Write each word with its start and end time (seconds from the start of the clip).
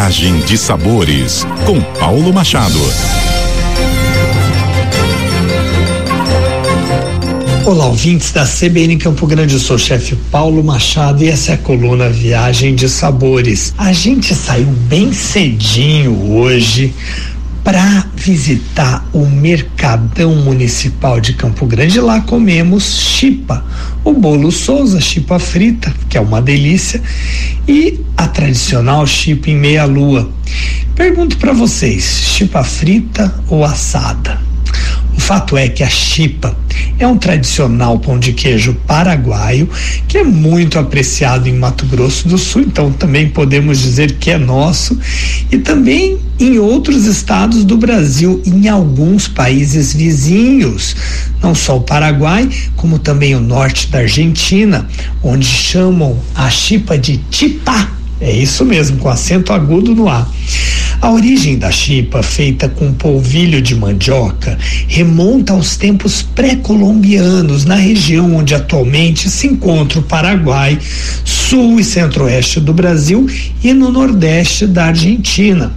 Viagem 0.00 0.40
de 0.40 0.56
Sabores, 0.56 1.46
com 1.66 1.78
Paulo 1.98 2.32
Machado. 2.32 2.80
Olá, 7.66 7.84
ouvintes 7.84 8.32
da 8.32 8.46
CBN 8.46 8.96
Campo 8.96 9.26
Grande, 9.26 9.52
eu 9.52 9.60
sou 9.60 9.76
o 9.76 9.78
chefe 9.78 10.16
Paulo 10.30 10.64
Machado 10.64 11.22
e 11.22 11.28
essa 11.28 11.52
é 11.52 11.54
a 11.54 11.58
coluna 11.58 12.08
Viagem 12.08 12.74
de 12.74 12.88
Sabores. 12.88 13.74
A 13.76 13.92
gente 13.92 14.34
saiu 14.34 14.68
bem 14.88 15.12
cedinho 15.12 16.32
hoje 16.32 16.94
para 17.62 18.06
visitar 18.16 19.06
o 19.12 19.26
Mercadão 19.26 20.34
Municipal 20.34 21.20
de 21.20 21.34
Campo 21.34 21.66
Grande. 21.66 22.00
Lá 22.00 22.22
comemos 22.22 23.00
chipa, 23.00 23.62
o 24.02 24.14
bolo 24.14 24.50
Souza, 24.50 24.98
chipa 24.98 25.38
frita, 25.38 25.92
que 26.08 26.16
é 26.16 26.20
uma 26.20 26.40
delícia, 26.40 27.02
e 27.68 28.00
a 28.20 28.28
tradicional 28.28 29.06
chipa 29.06 29.48
em 29.48 29.56
meia 29.56 29.86
lua. 29.86 30.30
Pergunto 30.94 31.38
para 31.38 31.54
vocês, 31.54 32.04
chipa 32.04 32.62
frita 32.62 33.34
ou 33.48 33.64
assada? 33.64 34.38
O 35.16 35.20
fato 35.20 35.56
é 35.56 35.70
que 35.70 35.82
a 35.82 35.88
chipa 35.88 36.54
é 36.98 37.06
um 37.06 37.16
tradicional 37.16 37.98
pão 37.98 38.18
de 38.18 38.34
queijo 38.34 38.74
paraguaio 38.86 39.70
que 40.06 40.18
é 40.18 40.22
muito 40.22 40.78
apreciado 40.78 41.48
em 41.48 41.54
Mato 41.54 41.86
Grosso 41.86 42.28
do 42.28 42.36
Sul, 42.36 42.60
então 42.60 42.92
também 42.92 43.26
podemos 43.26 43.80
dizer 43.80 44.12
que 44.18 44.30
é 44.30 44.36
nosso 44.36 44.98
e 45.50 45.56
também 45.56 46.18
em 46.38 46.58
outros 46.58 47.06
estados 47.06 47.64
do 47.64 47.78
Brasil, 47.78 48.42
em 48.44 48.68
alguns 48.68 49.28
países 49.28 49.94
vizinhos, 49.94 50.94
não 51.42 51.54
só 51.54 51.78
o 51.78 51.82
Paraguai, 51.82 52.46
como 52.76 52.98
também 52.98 53.34
o 53.34 53.40
norte 53.40 53.88
da 53.88 54.00
Argentina, 54.00 54.86
onde 55.22 55.46
chamam 55.46 56.18
a 56.34 56.50
chipa 56.50 56.98
de 56.98 57.16
tipá. 57.30 57.99
É 58.20 58.30
isso 58.30 58.64
mesmo, 58.64 58.98
com 58.98 59.08
acento 59.08 59.52
agudo 59.52 59.94
no 59.94 60.08
A. 60.08 60.28
A 61.00 61.10
origem 61.10 61.56
da 61.56 61.70
chipa, 61.70 62.22
feita 62.22 62.68
com 62.68 62.92
polvilho 62.92 63.62
de 63.62 63.74
mandioca, 63.74 64.58
remonta 64.86 65.54
aos 65.54 65.74
tempos 65.78 66.20
pré-colombianos, 66.20 67.64
na 67.64 67.76
região 67.76 68.36
onde 68.36 68.54
atualmente 68.54 69.30
se 69.30 69.46
encontra 69.46 69.98
o 69.98 70.02
Paraguai, 70.02 70.78
sul 71.24 71.80
e 71.80 71.84
centro-oeste 71.84 72.60
do 72.60 72.74
Brasil 72.74 73.26
e 73.64 73.72
no 73.72 73.90
nordeste 73.90 74.66
da 74.66 74.86
Argentina. 74.86 75.72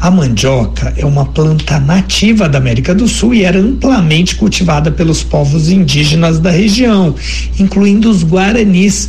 A 0.00 0.10
mandioca 0.10 0.94
é 0.96 1.04
uma 1.04 1.26
planta 1.26 1.78
nativa 1.78 2.48
da 2.48 2.58
América 2.58 2.94
do 2.94 3.06
Sul 3.06 3.34
e 3.34 3.44
era 3.44 3.58
amplamente 3.58 4.36
cultivada 4.36 4.90
pelos 4.90 5.22
povos 5.22 5.68
indígenas 5.68 6.38
da 6.38 6.50
região, 6.50 7.14
incluindo 7.58 8.08
os 8.08 8.22
guaranis. 8.24 9.08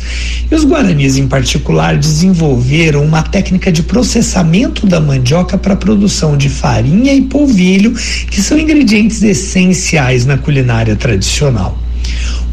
E 0.52 0.54
os 0.54 0.66
guaranis, 0.66 1.16
em 1.16 1.26
particular, 1.26 1.96
desenvolveram 1.96 3.02
uma 3.02 3.22
técnica 3.22 3.72
de 3.72 3.82
processamento 3.82 4.86
da 4.86 5.00
mandioca 5.00 5.56
para 5.56 5.72
a 5.72 5.76
produção 5.76 6.36
de 6.36 6.50
farinha 6.50 7.14
e 7.14 7.22
polvilho, 7.22 7.94
que 8.30 8.42
são 8.42 8.58
ingredientes 8.58 9.22
essenciais 9.22 10.26
na 10.26 10.36
culinária 10.36 10.94
tradicional. 10.94 11.78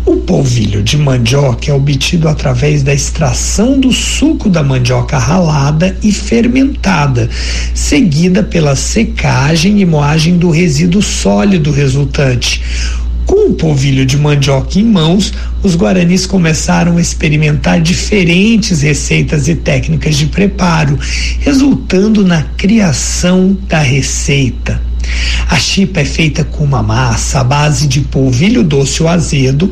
O 0.05 0.16
polvilho 0.16 0.81
de 0.81 0.97
mandioca 0.97 1.70
é 1.70 1.73
obtido 1.73 2.30
através 2.30 2.83
da 2.83 2.94
extração 2.94 3.77
do 3.77 3.92
suco 3.92 4.50
da 4.50 4.64
mandioca 4.64 5.17
ralada 5.17 5.95
e 6.02 6.11
fermentada, 6.14 7.30
seguida 7.73 8.42
pela 8.42 8.77
secagem 8.77 9.81
e 9.81 9.86
moagem 9.86 10.38
do 10.38 10.50
resíduo 10.50 11.02
sólido 11.02 11.70
resultante. 11.70 12.61
Com 13.39 13.51
o 13.51 13.53
polvilho 13.53 14.05
de 14.05 14.17
mandioca 14.17 14.77
em 14.77 14.83
mãos, 14.83 15.33
os 15.63 15.73
guaranis 15.73 16.25
começaram 16.25 16.97
a 16.97 17.01
experimentar 17.01 17.79
diferentes 17.79 18.81
receitas 18.81 19.47
e 19.47 19.55
técnicas 19.55 20.17
de 20.17 20.25
preparo, 20.25 20.99
resultando 21.39 22.25
na 22.25 22.43
criação 22.43 23.57
da 23.65 23.79
receita. 23.79 24.88
A 25.49 25.57
chipa 25.57 26.02
é 26.02 26.05
feita 26.05 26.43
com 26.43 26.63
uma 26.63 26.83
massa 26.83 27.39
à 27.39 27.43
base 27.43 27.87
de 27.87 28.02
polvilho 28.02 28.64
doce 28.64 29.02
ou 29.02 29.09
azedo, 29.09 29.71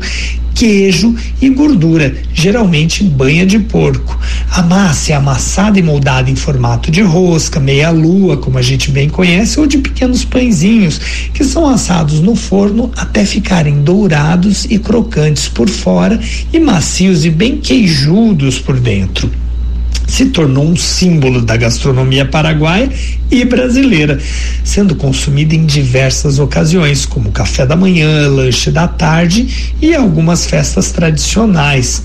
queijo 0.58 1.14
e 1.40 1.48
gordura, 1.50 2.12
geralmente 2.34 3.04
banha 3.04 3.46
de 3.46 3.60
porco. 3.60 4.18
A 4.50 4.60
massa 4.60 5.12
é 5.12 5.14
amassada 5.14 5.78
e 5.78 5.82
moldada 5.82 6.28
em 6.28 6.34
formato 6.34 6.90
de 6.90 7.00
rosca, 7.00 7.60
meia-lua, 7.60 8.36
como 8.38 8.58
a 8.58 8.62
gente 8.62 8.90
bem 8.90 9.08
conhece, 9.08 9.60
ou 9.60 9.66
de 9.66 9.78
pequenos 9.78 10.24
pãezinhos, 10.24 10.98
que 11.32 11.44
são 11.44 11.68
assados 11.68 12.20
no 12.20 12.34
forno 12.34 12.90
até 12.96 13.24
ficarem 13.24 13.82
dourados 13.82 14.64
e 14.64 14.80
crocantes 14.80 15.46
por 15.46 15.68
fora 15.68 16.18
e 16.52 16.58
macios 16.58 17.24
e 17.24 17.30
bem 17.30 17.58
queijudos 17.58 18.58
por 18.58 18.80
dentro 18.80 19.30
se 20.08 20.24
tornou 20.26 20.64
um 20.64 20.74
símbolo 20.74 21.42
da 21.42 21.54
gastronomia 21.56 22.24
paraguaia 22.24 22.90
e 23.30 23.44
brasileira, 23.44 24.18
sendo 24.64 24.94
consumida 24.94 25.54
em 25.54 25.66
diversas 25.66 26.38
ocasiões, 26.38 27.04
como 27.04 27.30
café 27.30 27.66
da 27.66 27.76
manhã, 27.76 28.28
lanche 28.28 28.70
da 28.70 28.88
tarde 28.88 29.74
e 29.80 29.94
algumas 29.94 30.46
festas 30.46 30.90
tradicionais. 30.92 32.02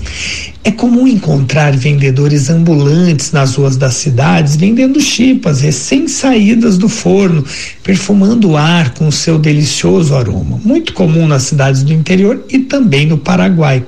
É 0.62 0.70
comum 0.70 1.06
encontrar 1.06 1.76
vendedores 1.76 2.48
ambulantes 2.48 3.32
nas 3.32 3.54
ruas 3.54 3.76
das 3.76 3.94
cidades 3.94 4.56
vendendo 4.56 4.98
chipas 4.98 5.60
recém-saídas 5.60 6.78
do 6.78 6.88
forno, 6.88 7.44
perfumando 7.82 8.50
o 8.50 8.56
ar 8.56 8.94
com 8.94 9.10
seu 9.10 9.38
delicioso 9.38 10.14
aroma. 10.14 10.58
Muito 10.64 10.94
comum 10.94 11.26
nas 11.26 11.42
cidades 11.42 11.82
do 11.82 11.92
interior 11.92 12.42
e 12.48 12.60
também 12.60 13.06
no 13.06 13.18
Paraguai. 13.18 13.84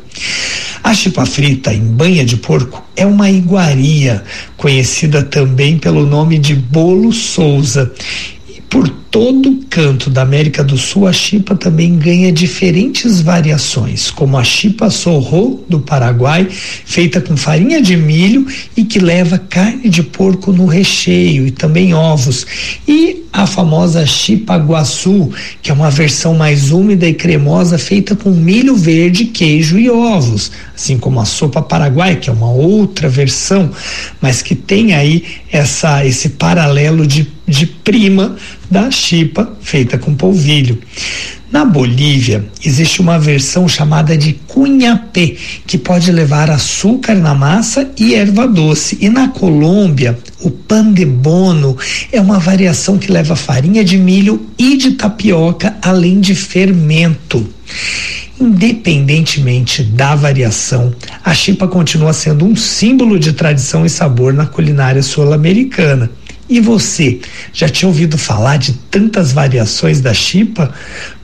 A 0.86 0.94
chipa 0.94 1.26
frita 1.26 1.74
em 1.74 1.80
banha 1.80 2.24
de 2.24 2.36
porco 2.36 2.80
é 2.94 3.04
uma 3.04 3.28
iguaria, 3.28 4.22
conhecida 4.56 5.20
também 5.20 5.78
pelo 5.78 6.06
nome 6.06 6.38
de 6.38 6.54
bolo 6.54 7.12
Souza. 7.26 7.92
E 8.48 8.60
por 8.62 8.88
todo 9.16 9.64
canto 9.70 10.10
da 10.10 10.20
América 10.20 10.62
do 10.62 10.76
Sul, 10.76 11.06
a 11.06 11.12
chipa 11.12 11.56
também 11.56 11.96
ganha 11.96 12.30
diferentes 12.30 13.22
variações, 13.22 14.10
como 14.10 14.36
a 14.36 14.44
chipa 14.44 14.90
sorro 14.90 15.64
do 15.66 15.80
Paraguai, 15.80 16.46
feita 16.50 17.18
com 17.18 17.34
farinha 17.34 17.80
de 17.80 17.96
milho 17.96 18.46
e 18.76 18.84
que 18.84 18.98
leva 18.98 19.38
carne 19.38 19.88
de 19.88 20.02
porco 20.02 20.52
no 20.52 20.66
recheio 20.66 21.46
e 21.46 21.50
também 21.50 21.94
ovos, 21.94 22.46
e 22.86 23.24
a 23.32 23.46
famosa 23.46 24.04
chipa 24.06 24.56
guaçu, 24.56 25.30
que 25.62 25.70
é 25.70 25.74
uma 25.74 25.90
versão 25.90 26.34
mais 26.34 26.70
úmida 26.70 27.06
e 27.06 27.12
cremosa 27.12 27.78
feita 27.78 28.16
com 28.16 28.30
milho 28.30 28.76
verde, 28.76 29.26
queijo 29.26 29.78
e 29.78 29.90
ovos, 29.90 30.50
assim 30.74 30.98
como 30.98 31.20
a 31.20 31.24
sopa 31.24 31.60
paraguai, 31.60 32.16
que 32.16 32.30
é 32.30 32.32
uma 32.32 32.50
outra 32.50 33.08
versão, 33.08 33.70
mas 34.20 34.40
que 34.40 34.54
tem 34.54 34.94
aí 34.94 35.24
essa 35.52 36.04
esse 36.04 36.30
paralelo 36.30 37.06
de, 37.06 37.30
de 37.46 37.66
prima 37.66 38.36
da 38.70 38.90
chipa 38.90 39.50
feita 39.60 39.98
com 39.98 40.14
polvilho. 40.14 40.78
Na 41.50 41.64
Bolívia, 41.64 42.44
existe 42.64 43.00
uma 43.00 43.18
versão 43.18 43.68
chamada 43.68 44.16
de 44.16 44.32
cunhapé, 44.48 45.36
que 45.64 45.78
pode 45.78 46.10
levar 46.10 46.50
açúcar 46.50 47.14
na 47.14 47.34
massa 47.34 47.88
e 47.96 48.14
erva 48.14 48.48
doce. 48.48 48.98
E 49.00 49.08
na 49.08 49.28
Colômbia, 49.28 50.18
o 50.40 50.50
pan 50.50 50.92
de 50.92 51.06
bono 51.06 51.76
é 52.10 52.20
uma 52.20 52.40
variação 52.40 52.98
que 52.98 53.12
leva 53.12 53.36
farinha 53.36 53.84
de 53.84 53.96
milho 53.96 54.44
e 54.58 54.76
de 54.76 54.92
tapioca, 54.92 55.76
além 55.80 56.20
de 56.20 56.34
fermento. 56.34 57.48
Independentemente 58.38 59.82
da 59.82 60.14
variação, 60.14 60.92
a 61.24 61.32
chipa 61.32 61.66
continua 61.66 62.12
sendo 62.12 62.44
um 62.44 62.54
símbolo 62.54 63.18
de 63.18 63.32
tradição 63.32 63.86
e 63.86 63.88
sabor 63.88 64.34
na 64.34 64.46
culinária 64.46 65.02
sul-americana. 65.02 66.10
E 66.48 66.60
você, 66.60 67.20
já 67.52 67.68
tinha 67.68 67.88
ouvido 67.88 68.16
falar 68.16 68.56
de 68.56 68.72
tantas 68.90 69.32
variações 69.32 70.00
da 70.00 70.14
chipa? 70.14 70.72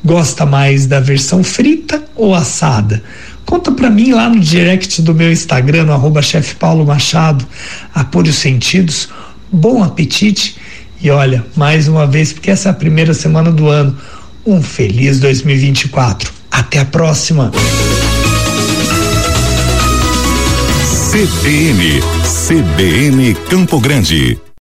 Gosta 0.04 0.44
mais 0.44 0.86
da 0.86 0.98
versão 0.98 1.44
frita 1.44 2.02
ou 2.16 2.34
assada? 2.34 3.02
Conta 3.46 3.70
para 3.70 3.90
mim 3.90 4.12
lá 4.12 4.28
no 4.28 4.40
direct 4.40 5.00
do 5.02 5.14
meu 5.14 5.30
Instagram, 5.30 5.84
no 5.84 5.92
arroba 5.92 6.22
chefe 6.22 6.54
Paulo 6.56 6.84
Machado. 6.84 7.46
Apure 7.94 8.30
os 8.30 8.36
sentidos, 8.36 9.08
bom 9.50 9.82
apetite 9.82 10.56
e 11.02 11.10
olha, 11.10 11.44
mais 11.56 11.88
uma 11.88 12.06
vez, 12.06 12.32
porque 12.32 12.50
essa 12.50 12.68
é 12.68 12.70
a 12.70 12.74
primeira 12.74 13.12
semana 13.12 13.50
do 13.50 13.68
ano, 13.68 13.98
um 14.46 14.62
feliz 14.62 15.18
2024. 15.18 16.32
Até 16.48 16.78
a 16.78 16.84
próxima. 16.84 17.50
CBN, 21.10 22.00
CBN 22.46 23.34
Campo 23.50 23.80
Grande. 23.80 24.38